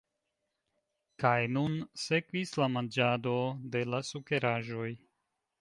Kaj 1.23 1.33
nun 1.57 1.75
sekvis 2.05 2.55
la 2.63 2.71
manĝado 2.79 3.37
de 3.77 3.87
la 3.93 4.01
sukeraĵoj. 4.11 4.91